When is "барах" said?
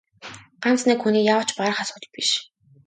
1.57-1.77